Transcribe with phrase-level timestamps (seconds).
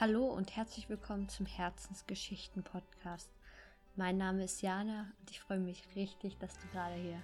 [0.00, 3.28] Hallo und herzlich willkommen zum Herzensgeschichten Podcast.
[3.96, 7.20] Mein Name ist Jana und ich freue mich richtig, dass du gerade hier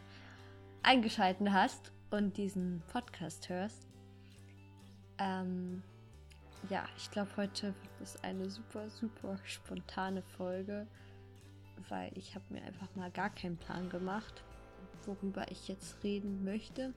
[0.82, 3.86] eingeschaltet hast und diesen Podcast hörst.
[5.18, 5.84] Ähm,
[6.68, 10.88] ja, ich glaube, heute wird es eine super, super spontane Folge,
[11.88, 14.42] weil ich habe mir einfach mal gar keinen Plan gemacht,
[15.06, 16.92] worüber ich jetzt reden möchte.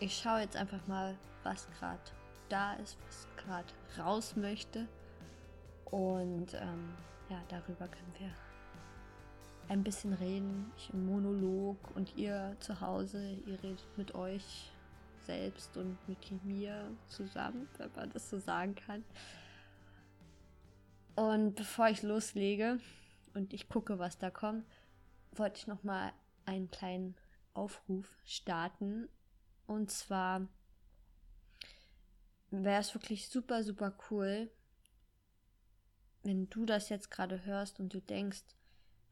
[0.00, 2.02] Ich schaue jetzt einfach mal, was gerade
[2.50, 4.86] da ist, was gerade raus möchte.
[5.90, 6.94] Und ähm,
[7.30, 8.30] ja, darüber können wir
[9.68, 10.70] ein bisschen reden.
[10.76, 14.72] Ich im Monolog und ihr zu Hause, ihr redet mit euch
[15.26, 19.04] selbst und mit mir zusammen, wenn man das so sagen kann.
[21.16, 22.80] Und bevor ich loslege
[23.34, 24.64] und ich gucke, was da kommt,
[25.32, 26.12] wollte ich noch mal
[26.46, 27.14] einen kleinen
[27.54, 29.08] Aufruf starten.
[29.66, 30.48] Und zwar
[32.50, 34.50] wäre es wirklich super, super cool,
[36.28, 38.44] wenn du das jetzt gerade hörst und du denkst,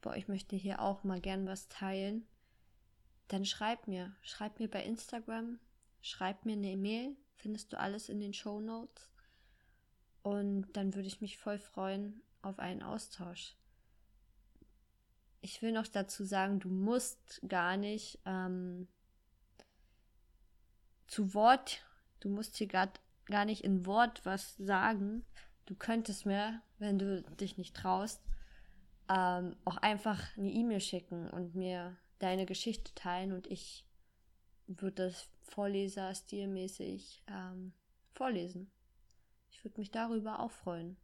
[0.01, 2.27] boah, ich möchte hier auch mal gern was teilen,
[3.27, 4.15] dann schreib mir.
[4.21, 5.59] Schreib mir bei Instagram,
[6.03, 9.09] schreib mir eine E-Mail, findest du alles in den Show Notes.
[10.21, 13.55] Und dann würde ich mich voll freuen auf einen Austausch.
[15.41, 18.87] Ich will noch dazu sagen, du musst gar nicht ähm,
[21.07, 21.83] zu Wort,
[22.19, 22.93] du musst hier gar,
[23.25, 25.25] gar nicht in Wort was sagen.
[25.67, 28.21] Du könntest mir, wenn du dich nicht traust,
[29.09, 33.85] ähm, auch einfach eine E-Mail schicken und mir deine Geschichte teilen und ich
[34.65, 37.73] würde das Vorleser stilmäßig ähm,
[38.13, 38.71] vorlesen.
[39.51, 40.97] Ich würde mich darüber auch freuen.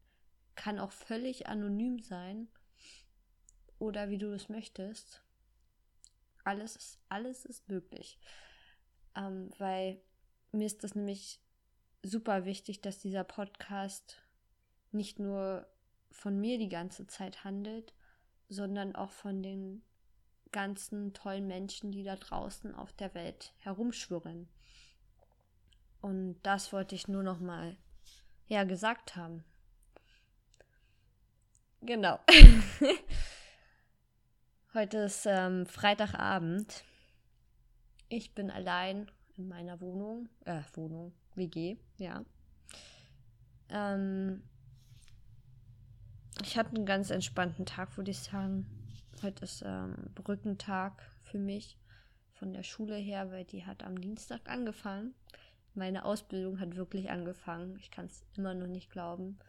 [0.56, 2.48] Kann auch völlig anonym sein
[3.80, 5.24] oder wie du es möchtest.
[6.46, 8.18] Alles ist, alles ist möglich.
[9.16, 10.02] Ähm, weil
[10.54, 11.42] mir ist das nämlich
[12.02, 14.23] super wichtig, dass dieser Podcast
[14.94, 15.68] nicht nur
[16.12, 17.94] von mir die ganze Zeit handelt,
[18.50, 19.84] sondern auch von den
[20.52, 24.48] ganzen tollen Menschen, die da draußen auf der Welt herumschwirren.
[26.02, 27.78] Und das wollte ich nur noch mal
[28.48, 29.44] ja gesagt haben.
[31.82, 32.20] Genau.
[34.74, 36.84] Heute ist ähm, Freitagabend.
[38.10, 42.24] Ich bin allein in meiner Wohnung, äh, Wohnung, WG, ja.
[43.70, 44.44] Ähm,
[46.42, 48.66] ich hatte einen ganz entspannten Tag, würde ich sagen.
[49.22, 51.78] Heute ist ähm, Brückentag für mich
[52.34, 55.14] von der Schule her, weil die hat am Dienstag angefangen.
[55.76, 57.78] Meine Ausbildung hat wirklich angefangen.
[57.80, 59.40] Ich kann es immer noch nicht glauben.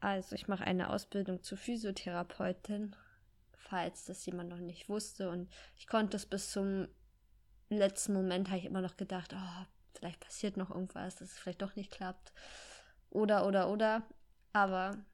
[0.00, 2.96] Also ich mache eine Ausbildung zur Physiotherapeutin,
[3.52, 5.30] falls das jemand noch nicht wusste.
[5.30, 6.88] Und ich konnte es bis zum
[7.68, 11.62] letzten Moment, habe ich immer noch gedacht, oh, vielleicht passiert noch irgendwas, dass es vielleicht
[11.62, 12.32] doch nicht klappt.
[13.10, 14.02] Oder, oder, oder.
[14.52, 15.04] Aber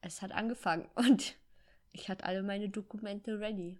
[0.00, 1.36] es hat angefangen und
[1.92, 3.78] ich hatte alle meine Dokumente ready.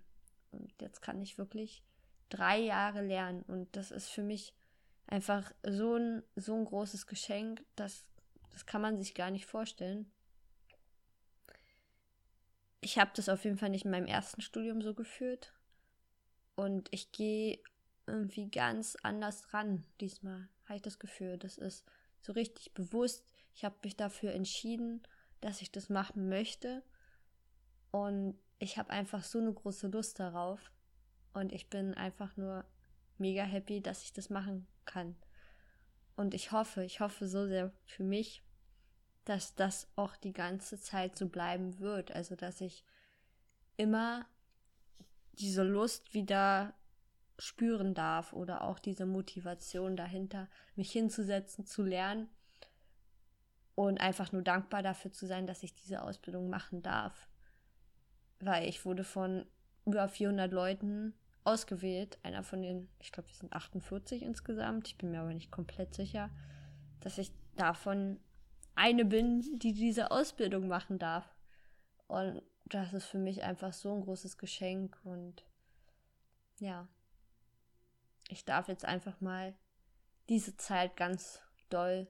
[0.53, 1.83] Und jetzt kann ich wirklich
[2.29, 3.43] drei Jahre lernen.
[3.43, 4.55] Und das ist für mich
[5.07, 8.07] einfach so ein, so ein großes Geschenk, das,
[8.53, 10.11] das kann man sich gar nicht vorstellen.
[12.81, 15.53] Ich habe das auf jeden Fall nicht in meinem ersten Studium so geführt.
[16.55, 17.59] Und ich gehe
[18.07, 21.39] irgendwie ganz anders ran diesmal, habe ich das Gefühl.
[21.39, 21.85] Das ist
[22.21, 23.34] so richtig bewusst.
[23.55, 25.03] Ich habe mich dafür entschieden,
[25.41, 26.83] dass ich das machen möchte.
[27.91, 30.73] Und ich habe einfach so eine große Lust darauf.
[31.33, 32.65] Und ich bin einfach nur
[33.19, 35.17] mega happy, dass ich das machen kann.
[36.17, 38.43] Und ich hoffe, ich hoffe so sehr für mich,
[39.25, 42.13] dass das auch die ganze Zeit so bleiben wird.
[42.13, 42.85] Also, dass ich
[43.77, 44.27] immer
[45.33, 46.75] diese Lust wieder
[47.39, 52.29] spüren darf oder auch diese Motivation dahinter, mich hinzusetzen, zu lernen
[53.75, 57.29] und einfach nur dankbar dafür zu sein, dass ich diese Ausbildung machen darf.
[58.41, 59.47] Weil ich wurde von
[59.85, 65.11] über 400 Leuten ausgewählt, einer von den, ich glaube, wir sind 48 insgesamt, ich bin
[65.11, 66.31] mir aber nicht komplett sicher,
[67.01, 68.19] dass ich davon
[68.75, 71.35] eine bin, die diese Ausbildung machen darf.
[72.07, 75.45] Und das ist für mich einfach so ein großes Geschenk und
[76.61, 76.89] ja,
[78.29, 79.55] ich darf jetzt einfach mal
[80.29, 82.09] diese Zeit ganz doll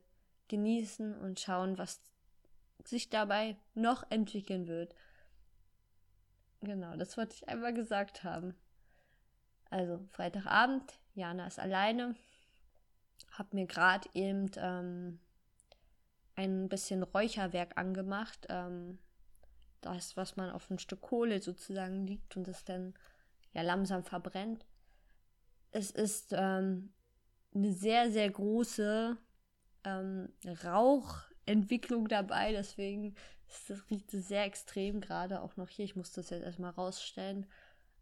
[0.49, 2.01] genießen und schauen, was
[2.85, 4.95] sich dabei noch entwickeln wird.
[6.61, 8.55] Genau, das wollte ich einmal gesagt haben.
[9.71, 12.15] Also Freitagabend, Jana ist alleine,
[13.33, 15.19] hab mir gerade eben ähm,
[16.37, 18.47] ein bisschen Räucherwerk angemacht.
[18.49, 18.99] Ähm,
[19.81, 22.95] das, was man auf ein Stück Kohle sozusagen liegt und es dann
[23.53, 24.65] ja langsam verbrennt.
[25.71, 26.93] Es ist ähm,
[27.55, 29.17] eine sehr, sehr große
[29.85, 30.29] ähm,
[30.65, 33.15] Rauchentwicklung dabei, deswegen
[33.49, 35.85] ist das, riecht sehr extrem gerade auch noch hier.
[35.85, 37.47] Ich musste das jetzt erstmal rausstellen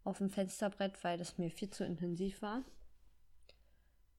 [0.03, 2.63] auf dem Fensterbrett, weil das mir viel zu intensiv war.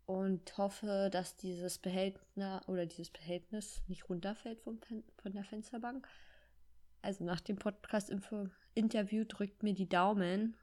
[0.06, 4.78] Und hoffe, dass dieses Behältnis oder dieses Behältnis nicht runterfällt vom,
[5.16, 6.06] von der Fensterbank.
[7.00, 10.56] Also nach dem Podcast-Interview drückt mir die Daumen,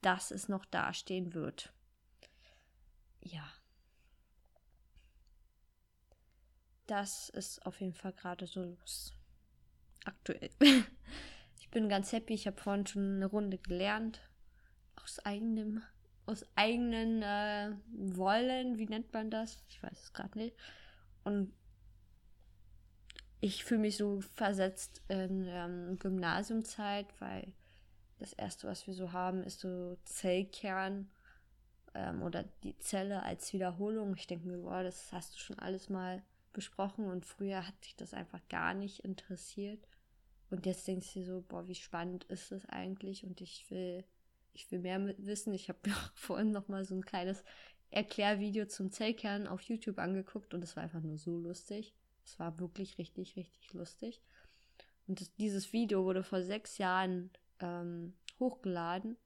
[0.00, 1.72] dass es noch dastehen wird.
[3.20, 3.50] Ja.
[6.86, 9.14] Das ist auf jeden Fall gerade so los.
[10.04, 10.50] Aktuell.
[11.58, 12.34] ich bin ganz happy.
[12.34, 14.20] Ich habe vorhin schon eine Runde gelernt.
[15.02, 15.82] Aus eigenem,
[16.26, 17.72] aus eigenen äh,
[18.16, 18.78] Wollen.
[18.78, 19.64] Wie nennt man das?
[19.68, 20.56] Ich weiß es gerade nicht.
[21.24, 21.52] Und
[23.40, 27.52] ich fühle mich so versetzt in ähm, Gymnasiumzeit, weil
[28.18, 31.10] das erste, was wir so haben, ist so Zellkern
[31.94, 34.14] ähm, oder die Zelle als Wiederholung.
[34.16, 36.22] Ich denke mir, boah, das hast du schon alles mal
[36.54, 39.86] besprochen und früher hat dich das einfach gar nicht interessiert.
[40.50, 43.24] Und jetzt denkst du dir so, boah, wie spannend ist das eigentlich?
[43.24, 44.04] Und ich will,
[44.54, 45.52] ich will mehr wissen.
[45.52, 47.44] Ich habe mir vorhin noch mal so ein kleines
[47.90, 51.94] Erklärvideo zum Zellkern auf YouTube angeguckt und es war einfach nur so lustig.
[52.24, 54.22] Es war wirklich richtig, richtig lustig.
[55.06, 57.30] Und das, dieses Video wurde vor sechs Jahren
[57.60, 59.16] ähm, hochgeladen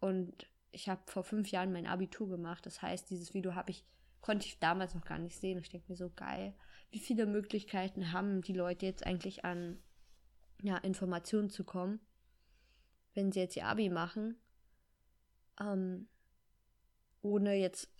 [0.00, 2.66] und ich habe vor fünf Jahren mein Abitur gemacht.
[2.66, 3.84] Das heißt, dieses Video habe ich
[4.20, 5.58] konnte ich damals noch gar nicht sehen.
[5.58, 6.54] Ich denke mir so geil,
[6.90, 9.78] wie viele Möglichkeiten haben die Leute jetzt eigentlich an
[10.62, 12.00] ja, Informationen zu kommen,
[13.14, 14.36] wenn sie jetzt ihr Abi machen,
[15.60, 16.08] ähm,
[17.22, 17.90] ohne jetzt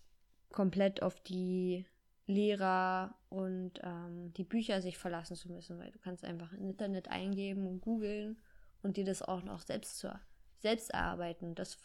[0.50, 1.86] komplett auf die
[2.26, 7.08] Lehrer und ähm, die Bücher sich verlassen zu müssen, weil du kannst einfach im Internet
[7.08, 8.38] eingeben und googeln
[8.82, 10.18] und dir das auch noch selbst zu
[10.58, 11.54] selbst erarbeiten.
[11.54, 11.78] Das,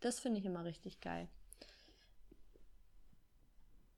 [0.00, 1.28] das finde ich immer richtig geil.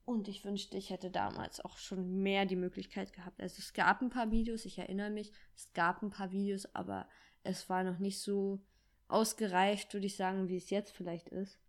[0.07, 3.41] Und ich wünschte, ich hätte damals auch schon mehr die Möglichkeit gehabt.
[3.41, 7.09] Also es gab ein paar Videos, ich erinnere mich, es gab ein paar Videos, aber
[7.43, 8.61] es war noch nicht so
[9.09, 11.59] ausgereift, würde ich sagen, wie es jetzt vielleicht ist.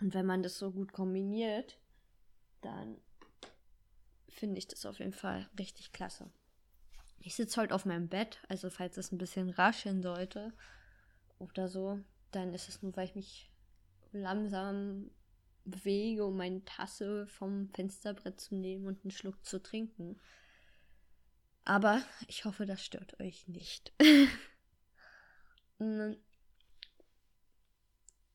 [0.00, 1.78] Und wenn man das so gut kombiniert,
[2.60, 3.00] dann
[4.28, 6.28] finde ich das auf jeden Fall richtig klasse.
[7.20, 10.52] Ich sitze heute auf meinem Bett, also falls es ein bisschen rascheln sollte
[11.38, 12.00] oder so,
[12.32, 13.52] dann ist es nur, weil ich mich
[14.10, 15.08] langsam
[15.64, 20.20] bewege, um meine Tasse vom Fensterbrett zu nehmen und einen Schluck zu trinken.
[21.64, 23.92] Aber ich hoffe, das stört euch nicht.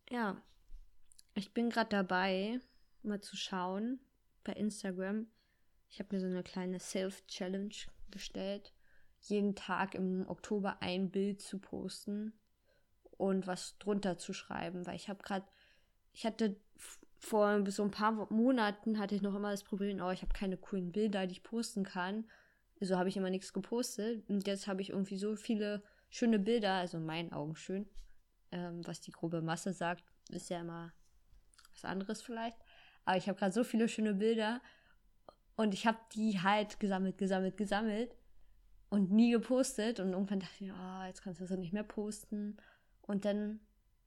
[0.09, 0.41] ja,
[1.33, 2.59] ich bin gerade dabei,
[3.03, 3.99] mal zu schauen
[4.43, 5.27] bei Instagram.
[5.89, 7.75] Ich habe mir so eine kleine Self-Challenge
[8.11, 8.73] gestellt,
[9.21, 12.33] jeden Tag im Oktober ein Bild zu posten
[13.17, 15.45] und was drunter zu schreiben, weil ich habe gerade,
[16.13, 16.59] ich hatte
[17.19, 20.57] vor so ein paar Monaten hatte ich noch immer das Problem, oh, ich habe keine
[20.57, 22.25] coolen Bilder, die ich posten kann.
[22.79, 24.29] So habe ich immer nichts gepostet.
[24.29, 27.87] Und jetzt habe ich irgendwie so viele schöne Bilder, also in meinen Augen schön.
[28.51, 30.93] Ähm, was die grobe Masse sagt, ist ja immer
[31.73, 32.57] was anderes vielleicht.
[33.05, 34.61] Aber ich habe gerade so viele schöne Bilder
[35.55, 38.15] und ich habe die halt gesammelt, gesammelt, gesammelt
[38.89, 39.99] und nie gepostet.
[39.99, 42.57] Und irgendwann dachte ich, oh, jetzt kannst du das nicht mehr posten.
[43.01, 43.59] Und dann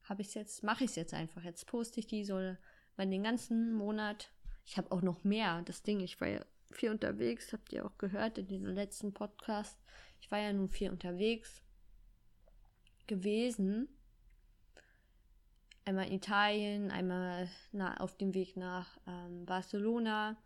[0.05, 1.43] habe ich jetzt, mache ich es jetzt einfach.
[1.43, 2.57] Jetzt poste ich die so
[2.97, 4.31] weil den ganzen Monat,
[4.65, 7.99] ich habe auch noch mehr, das Ding, ich war ja viel unterwegs, habt ihr auch
[7.99, 9.79] gehört in diesem letzten Podcast.
[10.21, 11.63] Ich war ja nun viel unterwegs
[13.07, 13.89] gewesen.
[15.85, 20.37] Einmal in Italien, einmal na, auf dem Weg nach ähm, Barcelona.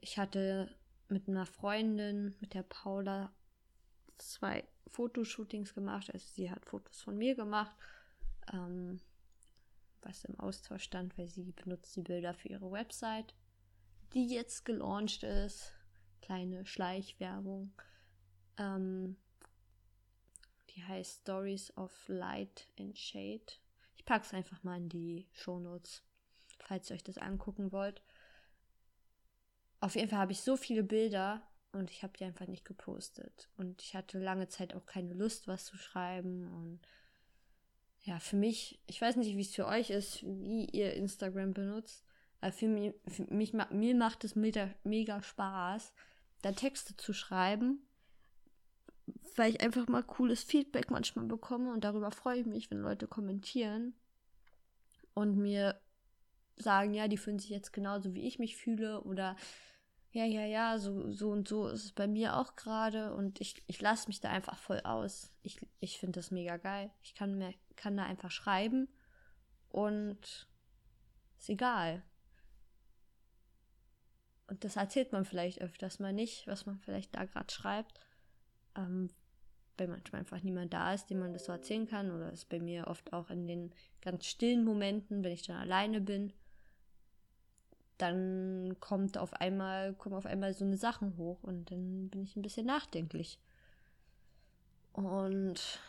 [0.00, 0.70] Ich hatte
[1.08, 3.32] mit einer Freundin, mit der Paula,
[4.18, 6.12] zwei Fotoshootings gemacht.
[6.12, 7.74] Also sie hat Fotos von mir gemacht.
[8.52, 9.00] Ähm,
[10.06, 13.34] was im Austausch stand, weil sie benutzt die Bilder für ihre Website,
[14.14, 15.72] die jetzt gelauncht ist.
[16.22, 17.72] Kleine Schleichwerbung.
[18.58, 19.16] Ähm,
[20.70, 23.46] die heißt Stories of Light and Shade.
[23.96, 26.02] Ich packe es einfach mal in die Shownotes,
[26.58, 28.02] falls ihr euch das angucken wollt.
[29.80, 33.48] Auf jeden Fall habe ich so viele Bilder und ich habe die einfach nicht gepostet.
[33.56, 36.80] Und ich hatte lange Zeit auch keine Lust, was zu schreiben und
[38.06, 42.04] ja, für mich, ich weiß nicht, wie es für euch ist, wie ihr Instagram benutzt,
[42.40, 45.92] aber für mich, für mich mir macht es mega, mega Spaß,
[46.42, 47.80] da Texte zu schreiben,
[49.34, 53.08] weil ich einfach mal cooles Feedback manchmal bekomme und darüber freue ich mich, wenn Leute
[53.08, 53.92] kommentieren
[55.14, 55.80] und mir
[56.56, 59.34] sagen, ja, die fühlen sich jetzt genauso wie ich mich fühle oder
[60.12, 63.64] ja, ja, ja, so, so und so ist es bei mir auch gerade und ich,
[63.66, 65.32] ich lasse mich da einfach voll aus.
[65.42, 66.90] Ich, ich finde das mega geil.
[67.02, 68.88] Ich kann, mir, kann da einfach schreiben
[69.68, 70.48] und
[71.38, 72.02] ist egal.
[74.48, 78.00] und das erzählt man vielleicht öfters mal nicht, was man vielleicht da gerade schreibt.
[78.76, 79.10] Ähm,
[79.78, 82.10] weil manchmal einfach niemand da ist, dem man das so erzählen kann.
[82.10, 86.00] Oder ist bei mir oft auch in den ganz stillen Momenten, wenn ich dann alleine
[86.00, 86.32] bin,
[87.98, 92.36] dann kommt auf einmal, kommen auf einmal so eine Sachen hoch und dann bin ich
[92.36, 93.38] ein bisschen nachdenklich.
[94.92, 95.80] Und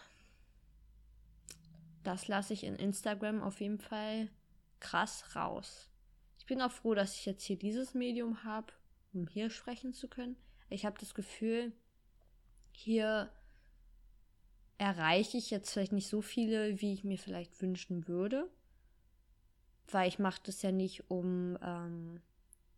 [2.07, 4.29] das lasse ich in Instagram auf jeden Fall
[4.79, 5.89] krass raus.
[6.39, 8.71] Ich bin auch froh, dass ich jetzt hier dieses Medium habe,
[9.13, 10.37] um hier sprechen zu können.
[10.69, 11.73] Ich habe das Gefühl,
[12.71, 13.29] hier
[14.77, 18.49] erreiche ich jetzt vielleicht nicht so viele, wie ich mir vielleicht wünschen würde.
[19.89, 22.21] Weil ich mache das ja nicht, um ähm,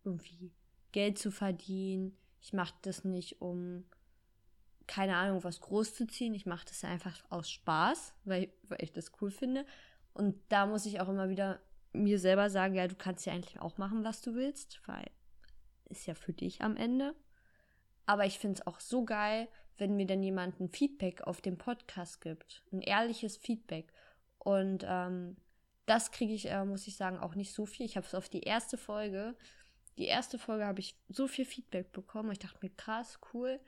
[0.02, 0.50] irgendwie
[0.90, 2.16] Geld zu verdienen.
[2.40, 3.84] Ich mache das nicht, um
[4.90, 6.34] keine Ahnung, was groß zu ziehen.
[6.34, 9.64] Ich mache das einfach aus Spaß, weil, weil ich das cool finde.
[10.14, 11.60] Und da muss ich auch immer wieder
[11.92, 15.08] mir selber sagen, ja, du kannst ja eigentlich auch machen, was du willst, weil
[15.88, 17.14] ist ja für dich am Ende.
[18.04, 19.46] Aber ich finde es auch so geil,
[19.78, 22.64] wenn mir dann jemand ein Feedback auf dem Podcast gibt.
[22.72, 23.92] Ein ehrliches Feedback.
[24.38, 25.36] Und ähm,
[25.86, 27.86] das kriege ich, äh, muss ich sagen, auch nicht so viel.
[27.86, 29.36] Ich habe es auf die erste Folge.
[29.98, 32.32] Die erste Folge habe ich so viel Feedback bekommen.
[32.32, 33.60] Ich dachte mir, krass, cool.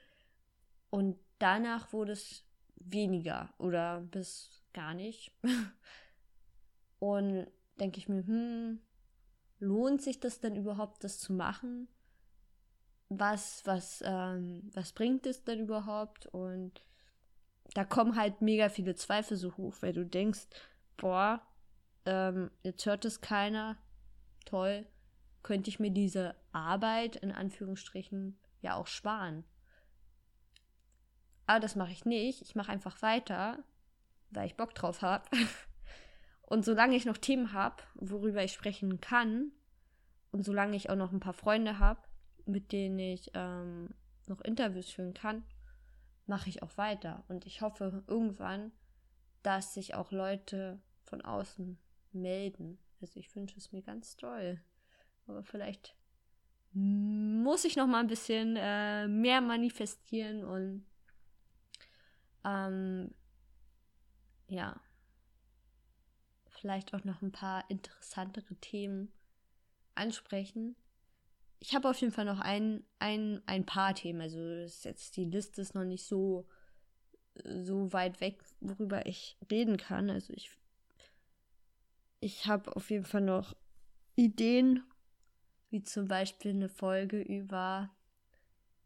[0.92, 2.44] Und danach wurde es
[2.76, 5.32] weniger oder bis gar nicht.
[6.98, 7.48] Und
[7.80, 8.80] denke ich mir, hm,
[9.58, 11.88] lohnt sich das denn überhaupt, das zu machen?
[13.18, 16.26] was, was, ähm, was bringt es denn überhaupt?
[16.26, 16.82] Und
[17.74, 20.46] da kommen halt mega viele Zweifel so hoch, weil du denkst,
[20.96, 21.42] boah,
[22.04, 23.76] ähm, jetzt hört es keiner,
[24.44, 24.86] toll,
[25.42, 29.44] könnte ich mir diese Arbeit in Anführungsstrichen ja auch sparen.
[31.46, 32.42] Aber das mache ich nicht.
[32.42, 33.58] Ich mache einfach weiter,
[34.30, 35.24] weil ich Bock drauf habe.
[36.42, 39.52] Und solange ich noch Themen habe, worüber ich sprechen kann,
[40.32, 42.00] und solange ich auch noch ein paar Freunde habe,
[42.46, 43.90] mit denen ich ähm,
[44.26, 45.44] noch Interviews führen kann,
[46.26, 47.24] mache ich auch weiter.
[47.28, 48.72] Und ich hoffe irgendwann,
[49.42, 51.78] dass sich auch Leute von außen
[52.12, 52.78] melden.
[53.00, 54.60] Also ich wünsche es mir ganz toll.
[55.26, 55.96] Aber vielleicht
[56.72, 60.86] muss ich noch mal ein bisschen äh, mehr manifestieren und
[62.44, 63.14] ähm,
[64.48, 64.80] ja,
[66.48, 69.12] vielleicht auch noch ein paar interessantere Themen
[69.94, 70.76] ansprechen,
[71.62, 74.20] ich habe auf jeden Fall noch ein, ein, ein paar Themen.
[74.20, 76.48] Also ist jetzt die Liste ist noch nicht so,
[77.44, 80.10] so weit weg, worüber ich reden kann.
[80.10, 80.50] Also ich,
[82.18, 83.54] ich habe auf jeden Fall noch
[84.16, 84.82] Ideen,
[85.70, 87.90] wie zum Beispiel eine Folge über,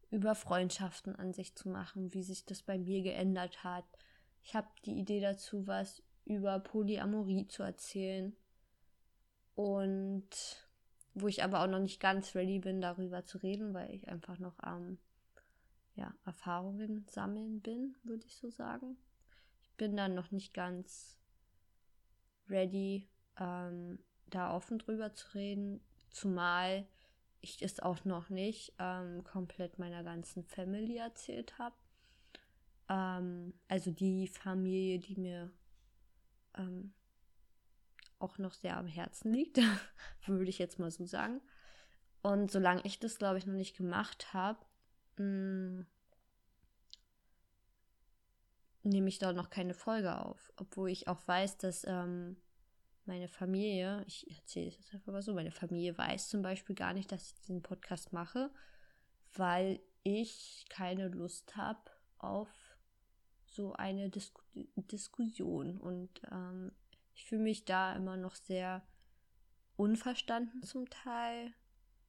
[0.09, 3.85] über Freundschaften an sich zu machen, wie sich das bei mir geändert hat.
[4.43, 8.35] Ich habe die Idee dazu, was über Polyamorie zu erzählen.
[9.55, 10.29] Und
[11.15, 14.37] wo ich aber auch noch nicht ganz ready bin, darüber zu reden, weil ich einfach
[14.37, 14.97] noch am ähm,
[15.95, 18.97] ja, Erfahrungen sammeln bin, würde ich so sagen.
[19.63, 21.17] Ich bin dann noch nicht ganz
[22.47, 23.09] ready,
[23.39, 23.97] ähm,
[24.27, 26.85] da offen drüber zu reden, zumal
[27.41, 31.75] ich es auch noch nicht ähm, komplett meiner ganzen Family erzählt habe.
[32.89, 35.51] Ähm, also die Familie, die mir
[36.55, 36.93] ähm,
[38.19, 39.59] auch noch sehr am Herzen liegt,
[40.25, 41.41] würde ich jetzt mal so sagen.
[42.21, 44.59] Und solange ich das, glaube ich, noch nicht gemacht habe,
[45.17, 45.85] mm,
[48.83, 50.51] nehme ich da noch keine Folge auf.
[50.57, 52.37] Obwohl ich auch weiß, dass ähm,
[53.07, 56.93] meine Familie, ich erzähle es jetzt einfach mal so, meine Familie weiß zum Beispiel gar
[56.93, 58.51] nicht, dass ich diesen Podcast mache,
[59.33, 62.49] weil ich keine Lust habe auf
[63.45, 64.41] so eine Disku
[64.75, 65.77] Diskussion.
[65.77, 66.71] Und ähm,
[67.13, 68.83] ich fühle mich da immer noch sehr
[69.75, 71.53] unverstanden zum Teil.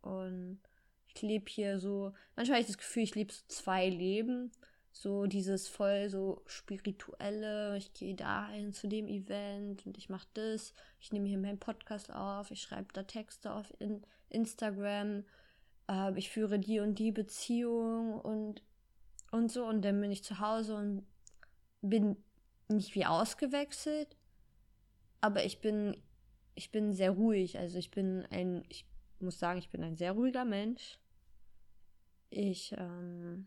[0.01, 0.61] Und
[1.09, 4.53] ich lebe hier so, manchmal habe ich das Gefühl, ich lebe so zwei Leben.
[5.01, 10.75] So dieses voll so spirituelle, ich gehe dahin zu dem Event und ich mache das,
[10.99, 15.23] ich nehme hier meinen Podcast auf, ich schreibe da Texte auf in Instagram,
[15.89, 18.65] äh, ich führe die und die Beziehung und,
[19.31, 21.07] und so und dann bin ich zu Hause und
[21.81, 22.17] bin
[22.67, 24.17] nicht wie ausgewechselt,
[25.21, 25.97] aber ich bin,
[26.57, 27.57] ich bin sehr ruhig.
[27.57, 28.85] Also ich bin ein, ich
[29.21, 30.99] muss sagen, ich bin ein sehr ruhiger Mensch.
[32.31, 33.47] Ich, ähm,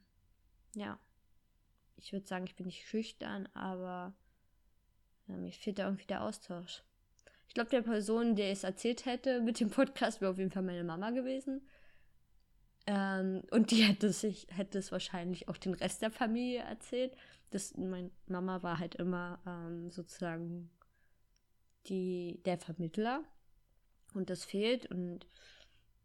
[0.75, 0.98] ja,
[2.01, 4.13] ich würde sagen, ich bin nicht schüchtern, aber
[5.27, 6.84] ja, mir fehlt da irgendwie der Austausch.
[7.48, 10.63] Ich glaube, der Person, der es erzählt hätte mit dem Podcast, wäre auf jeden Fall
[10.63, 11.67] meine Mama gewesen.
[12.88, 17.15] Ähm, und die hätte sich, hätte es wahrscheinlich auch den Rest der Familie erzählt.
[17.51, 20.70] Das, meine Mama war halt immer ähm, sozusagen
[21.88, 23.24] die, der Vermittler.
[24.13, 24.88] Und das fehlt.
[24.88, 25.27] Und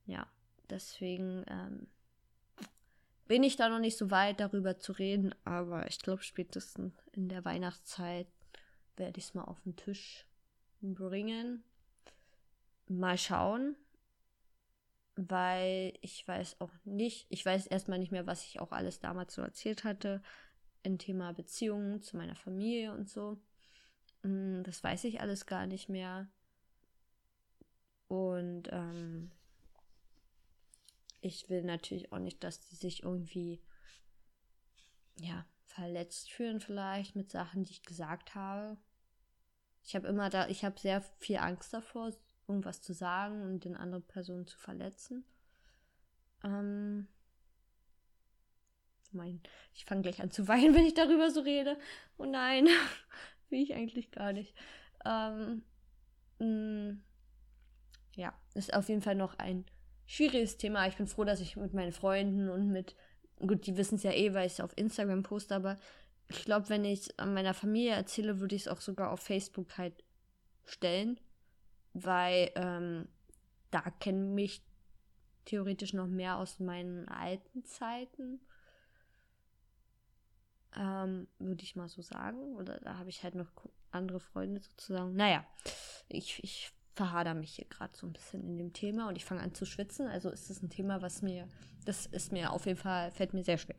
[0.04, 0.26] ja,
[0.68, 1.86] deswegen ähm,
[3.26, 7.28] bin ich da noch nicht so weit, darüber zu reden, aber ich glaube, spätestens in
[7.28, 8.28] der Weihnachtszeit
[8.96, 10.26] werde ich es mal auf den Tisch
[10.80, 11.62] bringen.
[12.88, 13.76] Mal schauen,
[15.16, 19.34] weil ich weiß auch nicht, ich weiß erstmal nicht mehr, was ich auch alles damals
[19.34, 20.22] so erzählt hatte,
[20.82, 23.38] im Thema Beziehungen zu meiner Familie und so.
[24.22, 26.28] Mm, das weiß ich alles gar nicht mehr.
[28.08, 29.32] Und ähm,
[31.26, 33.60] ich will natürlich auch nicht, dass die sich irgendwie,
[35.18, 38.78] ja, verletzt fühlen vielleicht mit Sachen, die ich gesagt habe.
[39.84, 42.12] Ich habe immer da, ich habe sehr viel Angst davor,
[42.48, 45.24] irgendwas zu sagen und den anderen Personen zu verletzen.
[46.44, 47.08] Ähm,
[49.12, 49.40] mein,
[49.74, 51.78] ich fange gleich an zu weinen, wenn ich darüber so rede.
[52.18, 52.68] Oh nein,
[53.50, 54.54] will ich eigentlich gar nicht.
[55.04, 55.62] Ähm,
[56.38, 57.02] mh, mm,
[58.14, 59.66] ja, ist auf jeden Fall noch ein
[60.06, 60.86] schwieriges Thema.
[60.86, 62.94] Ich bin froh, dass ich mit meinen Freunden und mit,
[63.38, 65.76] gut, die wissen es ja eh, weil ich es auf Instagram poste, aber
[66.28, 69.78] ich glaube, wenn ich es meiner Familie erzähle, würde ich es auch sogar auf Facebook
[69.78, 70.04] halt
[70.64, 71.20] stellen,
[71.92, 73.08] weil ähm,
[73.70, 74.62] da kennen mich
[75.44, 78.40] theoretisch noch mehr aus meinen alten Zeiten.
[80.76, 82.56] Ähm, würde ich mal so sagen.
[82.56, 83.50] Oder da habe ich halt noch
[83.92, 85.14] andere Freunde sozusagen.
[85.14, 85.46] Naja,
[86.08, 89.42] ich, ich verhader mich hier gerade so ein bisschen in dem Thema und ich fange
[89.42, 90.08] an zu schwitzen.
[90.08, 91.46] Also ist das ein Thema, was mir,
[91.84, 93.76] das ist mir auf jeden Fall, fällt mir sehr schwer.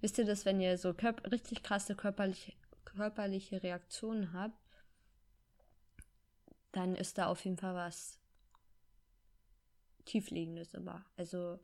[0.00, 2.52] Wisst ihr das, wenn ihr so richtig krasse körperliche,
[2.84, 4.58] körperliche Reaktionen habt,
[6.72, 8.20] dann ist da auf jeden Fall was
[10.04, 11.04] tiefliegendes immer.
[11.16, 11.58] Also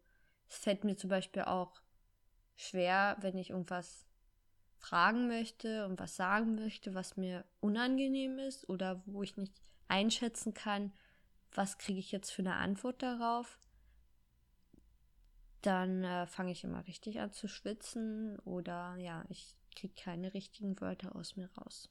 [0.48, 1.80] es fällt mir zum Beispiel auch
[2.56, 4.06] schwer, wenn ich irgendwas
[4.78, 10.54] fragen möchte und was sagen möchte, was mir unangenehm ist oder wo ich nicht einschätzen
[10.54, 10.92] kann,
[11.52, 13.58] was kriege ich jetzt für eine Antwort darauf,
[15.62, 20.80] dann äh, fange ich immer richtig an zu schwitzen oder ja, ich kriege keine richtigen
[20.80, 21.90] Wörter aus mir raus.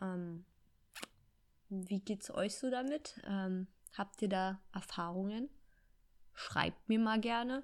[0.00, 0.44] Ähm,
[1.68, 3.20] wie geht's euch so damit?
[3.24, 5.48] Ähm, habt ihr da Erfahrungen?
[6.34, 7.62] Schreibt mir mal gerne.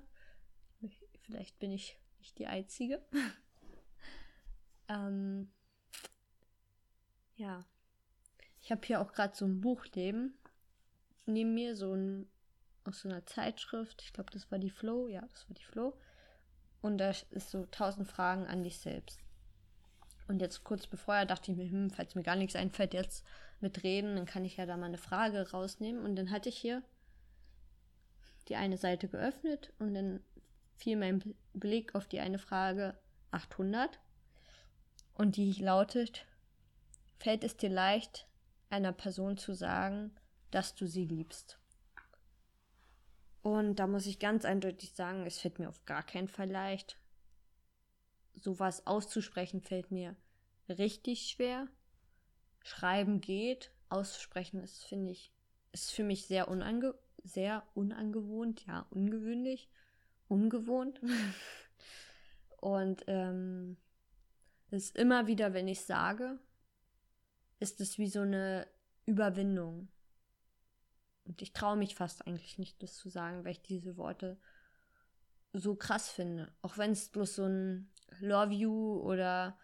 [1.22, 3.04] Vielleicht bin ich nicht die Einzige.
[4.88, 5.52] ähm,
[7.36, 7.64] ja.
[8.61, 10.35] Ich habe hier auch gerade so ein Buch neben,
[11.27, 12.29] neben mir, so ein
[12.85, 14.03] aus so einer Zeitschrift.
[14.03, 15.09] Ich glaube, das war die Flow.
[15.09, 15.94] Ja, das war die Flow.
[16.81, 19.20] Und da ist so tausend Fragen an dich selbst.
[20.29, 23.25] Und jetzt kurz bevor dachte ich mir, hm, falls mir gar nichts einfällt, jetzt
[23.61, 26.05] mit reden, dann kann ich ja da mal eine Frage rausnehmen.
[26.05, 26.83] Und dann hatte ich hier
[28.49, 30.20] die eine Seite geöffnet und dann
[30.77, 32.99] fiel mein Blick auf die eine Frage
[33.33, 33.99] 800.
[35.14, 36.25] Und die lautet,
[37.18, 38.27] fällt es dir leicht,
[38.70, 40.14] einer Person zu sagen,
[40.50, 41.59] dass du sie liebst.
[43.42, 46.98] Und da muss ich ganz eindeutig sagen, es fällt mir auf gar keinen Fall leicht.
[48.35, 50.16] Sowas auszusprechen fällt mir
[50.68, 51.68] richtig schwer.
[52.62, 55.33] Schreiben geht, aussprechen ist, finde ich,
[55.72, 59.68] ist für mich sehr, unange sehr unangewohnt, ja, ungewöhnlich,
[60.28, 61.00] ungewohnt.
[62.61, 63.76] Und ähm,
[64.70, 66.38] es ist immer wieder, wenn ich sage,
[67.61, 68.66] ist es wie so eine
[69.07, 69.88] Überwindung.
[71.25, 74.38] Und ich traue mich fast eigentlich nicht, das zu sagen, weil ich diese Worte
[75.53, 76.53] so krass finde.
[76.62, 79.57] Auch wenn es bloß so ein Love you oder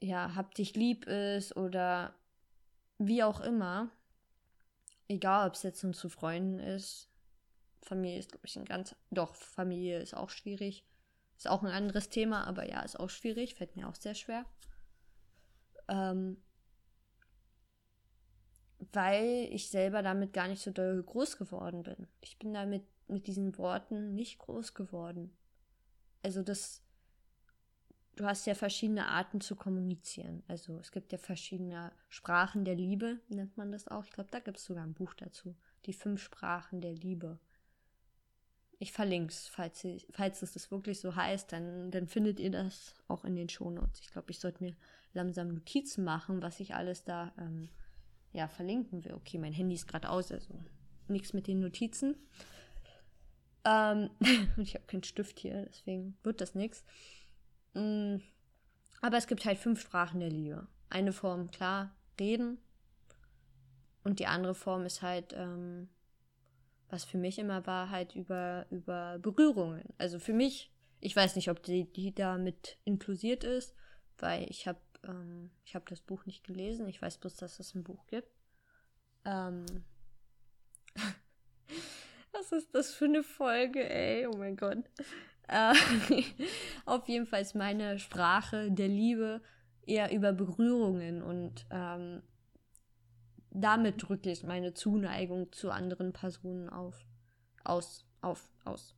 [0.00, 2.14] ja, hab dich lieb ist oder
[2.98, 3.90] wie auch immer.
[5.08, 7.08] Egal, ob es jetzt nun zu Freunden ist.
[7.82, 8.94] Familie ist, glaube ich, ein ganz.
[9.10, 10.84] Doch, Familie ist auch schwierig.
[11.36, 13.54] Ist auch ein anderes Thema, aber ja, ist auch schwierig.
[13.54, 14.44] Fällt mir auch sehr schwer.
[15.88, 16.36] Ähm,
[18.92, 22.06] weil ich selber damit gar nicht so doll groß geworden bin.
[22.20, 25.36] Ich bin damit mit diesen Worten nicht groß geworden.
[26.22, 26.82] Also das,
[28.16, 30.42] du hast ja verschiedene Arten zu kommunizieren.
[30.46, 34.04] Also es gibt ja verschiedene Sprachen der Liebe, nennt man das auch.
[34.04, 35.56] Ich glaube, da gibt es sogar ein Buch dazu.
[35.86, 37.38] Die fünf Sprachen der Liebe.
[38.80, 42.94] Ich verlinke es, falls, falls es das wirklich so heißt, dann, dann findet ihr das
[43.08, 44.00] auch in den Shownotes.
[44.00, 44.76] Ich glaube, ich sollte mir
[45.14, 47.70] langsam Notizen machen, was ich alles da ähm,
[48.32, 49.14] ja, verlinken will.
[49.14, 50.54] Okay, mein Handy ist gerade aus, also
[51.08, 52.16] nichts mit den Notizen.
[53.64, 54.10] Ähm,
[54.56, 56.84] ich habe keinen Stift hier, deswegen wird das nichts.
[57.74, 58.16] Mm,
[59.00, 60.66] aber es gibt halt fünf Sprachen der Liebe.
[60.90, 62.58] Eine Form, klar, reden.
[64.04, 65.88] Und die andere Form ist halt, ähm,
[66.88, 69.84] was für mich immer war, halt über, über Berührungen.
[69.98, 73.74] Also für mich, ich weiß nicht, ob die, die da mit inklusiert ist,
[74.16, 76.88] weil ich habe ähm, ich habe das Buch nicht gelesen.
[76.88, 78.30] Ich weiß bloß, dass es ein Buch gibt.
[79.24, 79.64] Ähm,
[82.32, 84.26] Was ist das für eine Folge, ey?
[84.26, 84.84] Oh mein Gott.
[85.48, 85.74] Äh,
[86.84, 89.40] auf jeden Fall ist meine Sprache der Liebe
[89.86, 92.22] eher über Berührungen und ähm,
[93.50, 97.06] damit drücke ich meine Zuneigung zu anderen Personen auf.
[97.64, 98.94] Aus, auf, aus.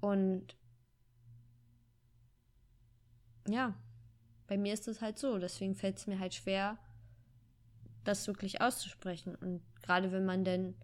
[0.00, 0.56] Und
[3.46, 3.74] ja,
[4.48, 5.38] bei mir ist es halt so.
[5.38, 6.78] Deswegen fällt es mir halt schwer,
[8.02, 9.36] das wirklich auszusprechen.
[9.36, 10.74] Und gerade wenn man denn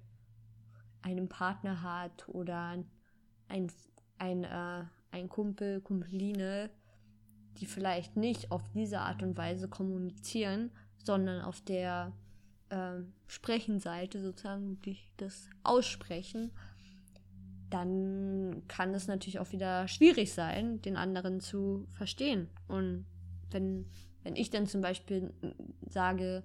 [1.02, 2.84] einen Partner hat oder
[3.48, 3.70] ein,
[4.18, 6.70] ein, äh, ein Kumpel, Kumpeline,
[7.58, 12.12] die vielleicht nicht auf diese Art und Weise kommunizieren, sondern auf der
[12.68, 14.78] äh, Sprechenseite sozusagen
[15.16, 16.50] das aussprechen,
[17.70, 22.48] dann kann es natürlich auch wieder schwierig sein, den anderen zu verstehen.
[22.68, 23.06] Und
[23.54, 23.90] wenn,
[24.22, 25.32] wenn ich dann zum Beispiel
[25.86, 26.44] sage,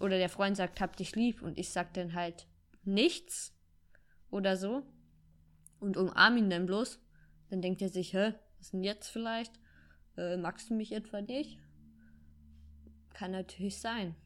[0.00, 2.48] oder der Freund sagt, hab dich lieb, und ich sag dann halt
[2.82, 3.54] nichts
[4.30, 4.82] oder so
[5.78, 6.98] und umarm ihn dann bloß,
[7.50, 9.52] dann denkt er sich, hä, was denn jetzt vielleicht?
[10.16, 11.60] Äh, magst du mich etwa nicht?
[13.10, 14.16] Kann natürlich sein.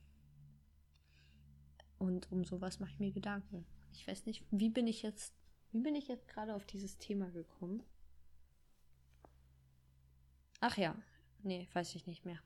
[1.98, 3.66] Und um sowas mache ich mir Gedanken.
[3.92, 5.34] Ich weiß nicht, wie bin ich jetzt,
[5.72, 7.82] wie bin ich jetzt gerade auf dieses Thema gekommen?
[10.60, 10.94] Ach ja,
[11.46, 12.38] nee, weiß ich nicht mehr.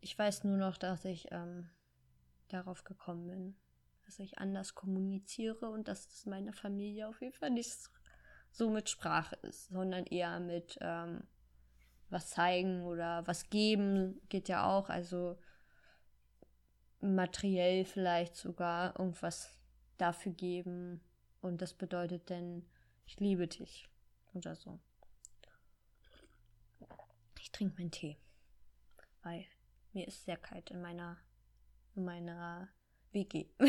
[0.00, 1.68] Ich weiß nur noch, dass ich ähm,
[2.48, 3.56] darauf gekommen bin,
[4.04, 7.76] dass ich anders kommuniziere und dass das meine Familie auf jeden Fall nicht
[8.50, 11.24] so mit Sprache ist, sondern eher mit ähm,
[12.08, 14.88] was zeigen oder was geben geht ja auch.
[14.88, 15.36] Also
[17.00, 19.58] materiell vielleicht sogar irgendwas
[19.98, 21.00] dafür geben.
[21.40, 22.64] Und das bedeutet dann,
[23.06, 23.88] ich liebe dich
[24.34, 24.78] oder so.
[27.56, 28.18] Trinke meinen Tee,
[29.22, 29.46] weil
[29.94, 31.16] mir ist sehr kalt in meiner,
[31.94, 32.68] in meiner
[33.12, 33.46] WG.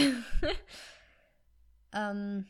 [1.93, 2.45] ähm,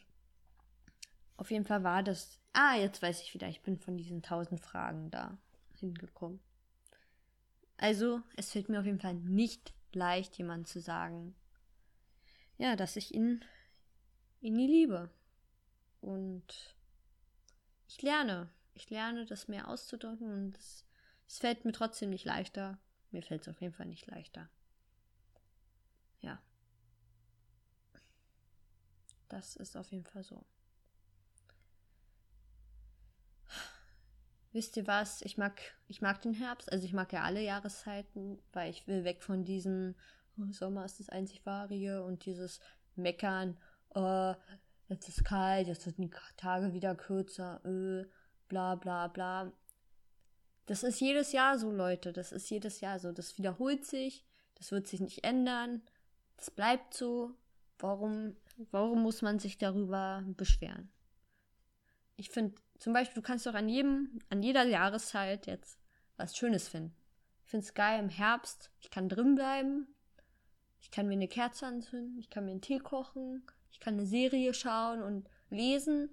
[1.35, 2.39] auf jeden Fall war das.
[2.53, 5.37] Ah, jetzt weiß ich wieder, ich bin von diesen tausend Fragen da
[5.75, 6.39] hingekommen.
[7.77, 11.35] Also, es fällt mir auf jeden Fall nicht leicht, jemand zu sagen,
[12.57, 13.45] ja, dass ich ihn,
[14.41, 15.11] ihn nie liebe.
[16.01, 16.75] Und
[17.87, 18.49] ich lerne.
[18.73, 20.86] Ich lerne, das mehr auszudrücken und es,
[21.27, 22.79] es fällt mir trotzdem nicht leichter.
[23.11, 24.49] Mir fällt es auf jeden Fall nicht leichter.
[26.21, 26.41] Ja.
[29.29, 30.45] Das ist auf jeden Fall so.
[34.57, 38.39] wisst ihr was, ich mag, ich mag den Herbst, also ich mag ja alle Jahreszeiten,
[38.53, 39.93] weil ich will weg von diesem
[40.39, 42.59] oh, Sommer ist das einzig wahre und dieses
[42.95, 43.55] Meckern,
[43.93, 44.33] oh,
[44.89, 48.05] jetzt ist kalt, jetzt sind die Tage wieder kürzer, öh,
[48.47, 49.51] bla bla bla.
[50.67, 54.25] Das ist jedes Jahr so, Leute, das ist jedes Jahr so, das wiederholt sich,
[54.55, 55.81] das wird sich nicht ändern,
[56.35, 57.31] das bleibt so.
[57.79, 58.35] Warum,
[58.71, 60.89] warum muss man sich darüber beschweren?
[62.15, 65.79] Ich finde, zum Beispiel, du kannst doch an jedem, an jeder Jahreszeit jetzt
[66.17, 66.95] was Schönes finden.
[67.45, 68.71] Ich finde es geil im Herbst.
[68.81, 69.87] Ich kann drin bleiben.
[70.81, 72.17] Ich kann mir eine Kerze anzünden.
[72.19, 73.45] Ich kann mir einen Tee kochen.
[73.71, 76.09] Ich kann eine Serie schauen und lesen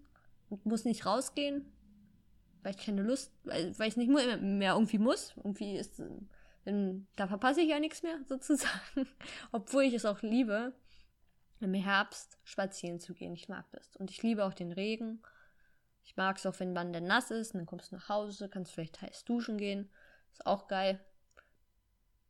[0.51, 1.73] und muss nicht rausgehen,
[2.65, 5.35] weil ich keine Lust, weil, weil ich nicht mehr irgendwie muss.
[5.37, 6.01] Irgendwie ist,
[6.65, 9.07] denn da verpasse ich ja nichts mehr sozusagen.
[9.53, 10.73] Obwohl ich es auch liebe,
[11.61, 13.35] im Herbst spazieren zu gehen.
[13.35, 13.97] Ich mag das.
[13.97, 15.23] Und ich liebe auch den Regen.
[16.05, 18.49] Ich mag es auch, wenn man dann nass ist, und dann kommst du nach Hause,
[18.49, 19.91] kannst vielleicht heiß duschen gehen.
[20.33, 21.01] Ist auch geil.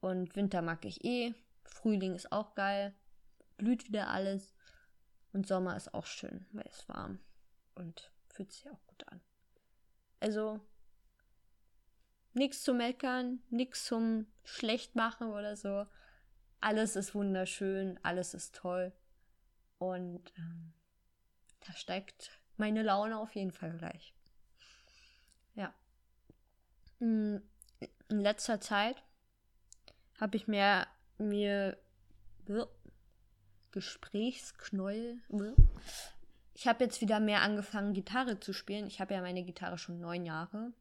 [0.00, 1.32] Und Winter mag ich eh.
[1.64, 2.94] Frühling ist auch geil.
[3.56, 4.54] Blüht wieder alles.
[5.32, 7.20] Und Sommer ist auch schön, weil es warm.
[7.74, 9.20] Und fühlt sich auch gut an.
[10.24, 10.58] Also,
[12.32, 15.86] nichts zu meckern, nichts zum Schlechtmachen oder so.
[16.60, 18.94] Alles ist wunderschön, alles ist toll.
[19.76, 20.72] Und ähm,
[21.66, 24.14] da steigt meine Laune auf jeden Fall gleich.
[25.56, 25.74] Ja.
[27.00, 27.36] Mm,
[28.08, 29.04] in letzter Zeit
[30.18, 30.86] habe ich mir,
[31.18, 31.76] mir
[33.72, 35.20] Gesprächsknäuel.
[36.54, 38.86] Ich habe jetzt wieder mehr angefangen, Gitarre zu spielen.
[38.86, 40.72] Ich habe ja meine Gitarre schon neun Jahre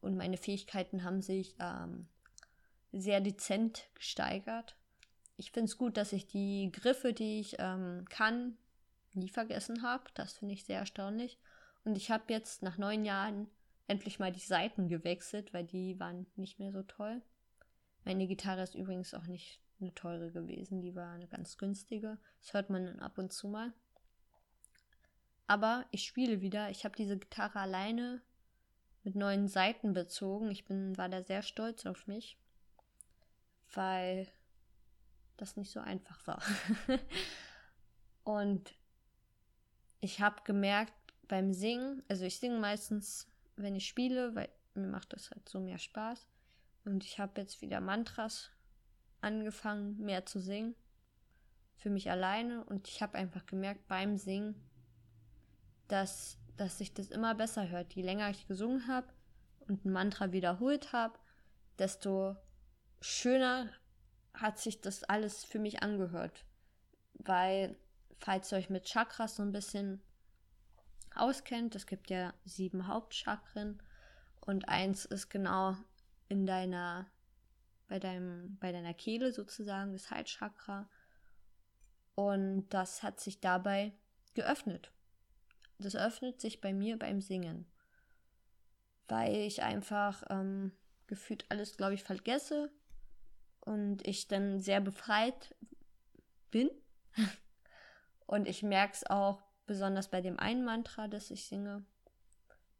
[0.00, 2.06] und meine Fähigkeiten haben sich ähm,
[2.92, 4.76] sehr dezent gesteigert.
[5.36, 8.58] Ich finde es gut, dass ich die Griffe, die ich ähm, kann,
[9.14, 10.04] nie vergessen habe.
[10.14, 11.38] Das finde ich sehr erstaunlich.
[11.84, 13.48] Und ich habe jetzt nach neun Jahren
[13.86, 17.22] endlich mal die Seiten gewechselt, weil die waren nicht mehr so toll.
[18.04, 22.18] Meine Gitarre ist übrigens auch nicht eine teure gewesen, die war eine ganz günstige.
[22.40, 23.72] Das hört man dann ab und zu mal.
[25.48, 26.70] Aber ich spiele wieder.
[26.70, 28.20] Ich habe diese Gitarre alleine
[29.02, 30.50] mit neuen Seiten bezogen.
[30.50, 32.38] Ich bin, war da sehr stolz auf mich,
[33.72, 34.28] weil
[35.38, 36.42] das nicht so einfach war.
[38.24, 38.74] und
[40.00, 40.92] ich habe gemerkt
[41.28, 45.60] beim Singen, also ich singe meistens, wenn ich spiele, weil mir macht das halt so
[45.60, 46.28] mehr Spaß.
[46.84, 48.50] Und ich habe jetzt wieder Mantras
[49.22, 50.74] angefangen, mehr zu singen.
[51.76, 52.64] Für mich alleine.
[52.64, 54.67] Und ich habe einfach gemerkt beim Singen,
[55.88, 57.94] dass, dass sich das immer besser hört.
[57.94, 59.08] Je länger ich gesungen habe
[59.66, 61.18] und ein Mantra wiederholt habe,
[61.78, 62.36] desto
[63.00, 63.68] schöner
[64.34, 66.44] hat sich das alles für mich angehört.
[67.14, 67.76] Weil,
[68.20, 70.00] falls ihr euch mit Chakras so ein bisschen
[71.14, 73.82] auskennt, es gibt ja sieben Hauptchakren
[74.40, 75.76] und eins ist genau
[76.28, 77.06] in deiner,
[77.88, 80.88] bei deinem, bei deiner Kehle sozusagen, das Halschakra.
[82.14, 83.92] Und das hat sich dabei
[84.34, 84.92] geöffnet.
[85.78, 87.66] Das öffnet sich bei mir beim Singen.
[89.06, 90.72] Weil ich einfach ähm,
[91.06, 92.70] gefühlt alles, glaube ich, vergesse
[93.60, 95.54] und ich dann sehr befreit
[96.50, 96.70] bin.
[98.26, 101.84] und ich merke es auch besonders bei dem einen Mantra, das ich singe.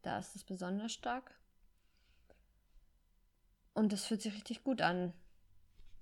[0.01, 1.39] Da ist es besonders stark.
[3.73, 5.13] Und das fühlt sich richtig gut an.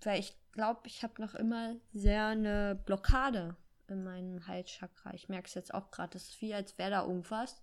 [0.02, 3.56] Weil ich glaube, ich habe noch immer sehr eine Blockade
[3.90, 5.14] in meinem Halschakra.
[5.14, 6.12] Ich merke es jetzt auch gerade.
[6.12, 7.62] Das ist wie, als wäre da irgendwas.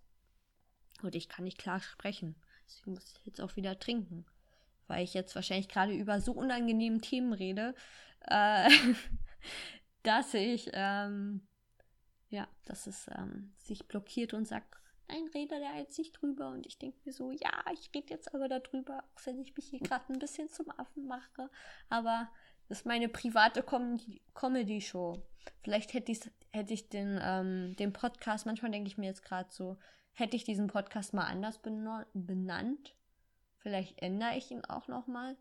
[1.02, 2.37] Und ich kann nicht klar sprechen.
[2.66, 4.26] Deswegen muss ich jetzt auch wieder trinken
[4.87, 7.74] weil ich jetzt wahrscheinlich gerade über so unangenehmen Themen rede,
[8.26, 8.68] äh,
[10.02, 11.46] dass ich, ähm,
[12.28, 14.74] ja, dass es ähm, sich blockiert und sagt,
[15.08, 16.50] nein, rede da jetzt nicht drüber.
[16.50, 19.66] Und ich denke mir so, ja, ich rede jetzt aber darüber, auch wenn ich mich
[19.66, 21.50] hier gerade ein bisschen zum Affen mache.
[21.88, 22.30] Aber
[22.68, 24.00] das ist meine private Com
[24.35, 25.22] Comedy-Show.
[25.62, 26.12] Vielleicht hätte,
[26.53, 29.77] hätte ich den, ähm, den Podcast, manchmal denke ich mir jetzt gerade so,
[30.12, 31.61] hätte ich diesen Podcast mal anders
[32.12, 32.94] benannt
[33.64, 35.38] Vielleicht ändere ich ihn auch noch mal,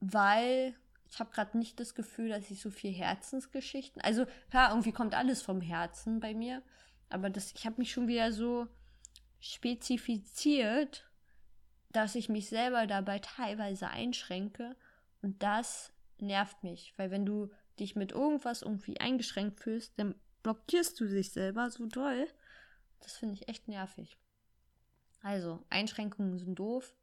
[0.00, 0.76] weil
[1.08, 4.02] ich habe gerade nicht das Gefühl, dass ich so viel Herzensgeschichten.
[4.02, 6.62] Also klar, irgendwie kommt alles vom Herzen bei mir,
[7.08, 8.66] aber das, ich habe mich schon wieder so
[9.40, 11.08] spezifiziert,
[11.92, 14.76] dass ich mich selber dabei teilweise einschränke
[15.22, 20.98] und das nervt mich, weil wenn du dich mit irgendwas irgendwie eingeschränkt fühlst, dann blockierst
[21.00, 22.26] du dich selber so doll.
[23.00, 24.18] Das finde ich echt nervig.
[25.22, 26.94] Also, Einschränkungen sind doof.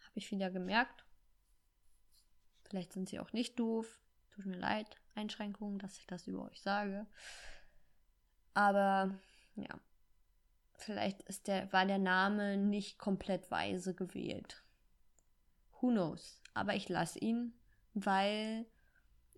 [0.00, 1.04] Habe ich wieder gemerkt.
[2.64, 4.00] Vielleicht sind sie auch nicht doof.
[4.30, 7.06] Tut mir leid, Einschränkungen, dass ich das über euch sage.
[8.54, 9.18] Aber
[9.56, 9.80] ja,
[10.76, 14.62] vielleicht ist der, war der Name nicht komplett weise gewählt.
[15.80, 16.40] Who knows?
[16.54, 17.52] Aber ich lasse ihn,
[17.94, 18.66] weil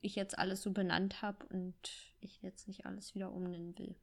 [0.01, 1.75] ich jetzt alles so benannt habe und
[2.21, 3.95] ich jetzt nicht alles wieder umnennen will.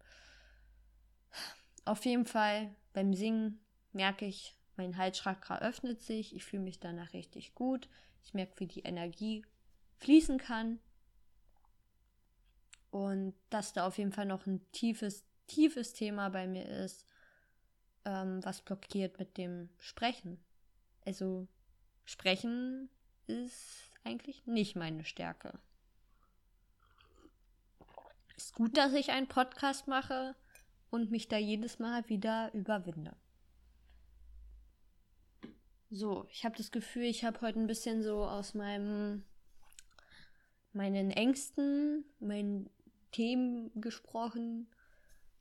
[1.86, 3.60] Auf jeden Fall beim Singen
[3.94, 7.90] merke ich, mein Halschakra öffnet sich, ich fühle mich danach richtig gut,
[8.24, 9.44] ich merke, wie die Energie
[9.98, 10.80] fließen kann
[12.92, 17.06] und dass da auf jeden Fall noch ein tiefes, tiefes Thema bei mir ist,
[18.06, 20.40] ähm, was blockiert mit dem Sprechen.
[21.06, 21.48] Also
[22.06, 22.90] Sprechen
[23.28, 25.60] ist eigentlich nicht meine Stärke.
[28.36, 30.36] Ist gut, dass ich einen Podcast mache
[30.90, 33.16] und mich da jedes Mal wieder überwinde.
[35.90, 39.24] So, ich habe das Gefühl, ich habe heute ein bisschen so aus meinem
[40.74, 42.70] meinen Ängsten, meinen
[43.12, 44.70] Themen gesprochen,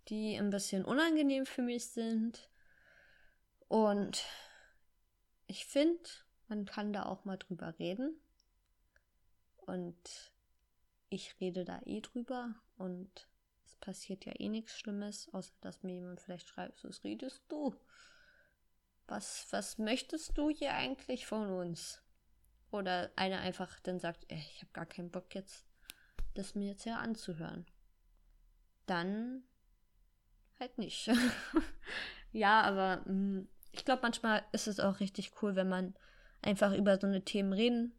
[0.09, 2.49] die ein bisschen unangenehm für mich sind.
[3.69, 4.25] Und
[5.47, 6.09] ich finde,
[6.49, 8.21] man kann da auch mal drüber reden.
[9.57, 10.33] Und
[11.09, 13.29] ich rede da eh drüber und
[13.65, 17.75] es passiert ja eh nichts Schlimmes, außer dass mir jemand vielleicht schreibt, was redest du?
[19.09, 22.03] was, was möchtest du hier eigentlich von uns?
[22.71, 25.65] Oder einer einfach dann sagt, ey, ich habe gar keinen Bock jetzt,
[26.35, 27.67] das mir jetzt ja anzuhören.
[28.87, 29.45] Dann
[30.59, 31.11] halt nicht.
[32.33, 35.95] ja, aber mh, mm, ich glaube, manchmal ist es auch richtig cool, wenn man
[36.47, 37.93] einfach über so eine Themen reden,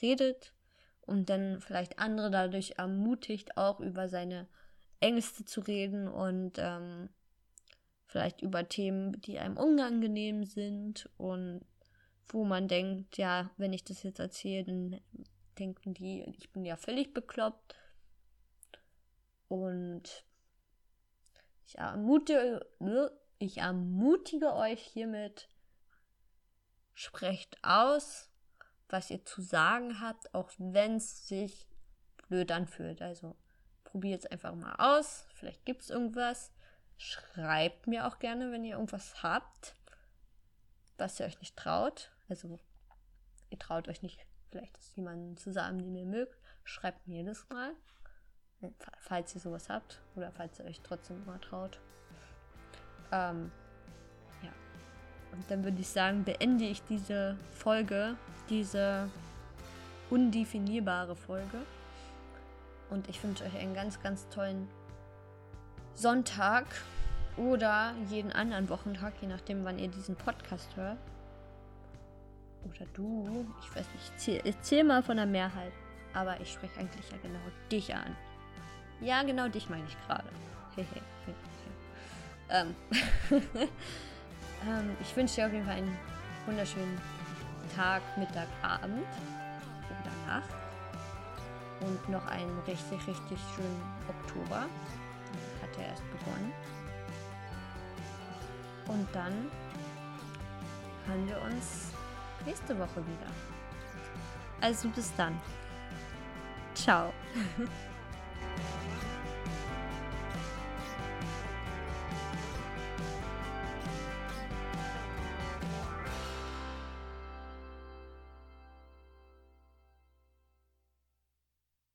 [0.00, 0.54] redet
[1.02, 4.46] und dann vielleicht andere dadurch ermutigt, auch über seine
[5.00, 7.08] Ängste zu reden und ähm,
[8.06, 11.64] vielleicht über Themen, die einem unangenehm sind und
[12.28, 15.00] wo man denkt, ja, wenn ich das jetzt erzähle, dann
[15.58, 17.74] denken die, ich bin ja völlig bekloppt.
[19.48, 20.24] Und
[21.66, 22.66] ich ermutige,
[23.38, 25.48] ich ermutige euch hiermit,
[26.98, 28.28] sprecht aus,
[28.88, 31.68] was ihr zu sagen habt, auch wenn es sich
[32.26, 33.00] blöd anfühlt.
[33.02, 33.36] Also
[33.84, 35.24] probiert es einfach mal aus.
[35.34, 36.50] Vielleicht gibt es irgendwas.
[36.96, 39.76] Schreibt mir auch gerne, wenn ihr irgendwas habt,
[40.96, 42.10] was ihr euch nicht traut.
[42.28, 42.58] Also,
[43.50, 44.18] ihr traut euch nicht,
[44.50, 46.36] vielleicht ist jemand zu sagen, den ihr mögt.
[46.64, 47.74] Schreibt mir das mal.
[48.98, 51.78] falls ihr sowas habt oder falls ihr euch trotzdem mal traut.
[53.12, 53.52] Ähm.
[55.32, 58.16] Und dann würde ich sagen, beende ich diese Folge,
[58.48, 59.08] diese
[60.10, 61.58] undefinierbare Folge.
[62.90, 64.68] Und ich wünsche euch einen ganz, ganz tollen
[65.94, 66.64] Sonntag
[67.36, 70.98] oder jeden anderen Wochentag, je nachdem, wann ihr diesen Podcast hört.
[72.64, 75.72] Oder du, ich weiß nicht, ich zähle zähl mal von der Mehrheit.
[76.14, 77.38] Aber ich spreche eigentlich ja genau
[77.70, 78.16] dich an.
[79.00, 80.28] Ja, genau dich meine ich gerade.
[82.50, 82.74] ähm.
[84.66, 85.96] ähm, ich wünsche dir auf jeden Fall einen
[86.46, 87.00] wunderschönen
[87.74, 89.06] Tag, Mittag, Abend
[89.86, 90.48] oder Nacht.
[91.80, 94.62] Und noch einen richtig, richtig schönen Oktober.
[95.62, 96.52] Hat er erst begonnen.
[98.86, 99.32] Und dann
[101.06, 101.92] hören wir uns
[102.44, 103.30] nächste Woche wieder.
[104.60, 105.38] Also bis dann.
[106.74, 107.12] Ciao.